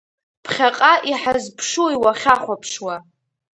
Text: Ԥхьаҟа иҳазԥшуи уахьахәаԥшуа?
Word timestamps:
Ԥхьаҟа 0.43 0.93
иҳазԥшуи 1.09 1.95
уахьахәаԥшуа? 2.03 2.95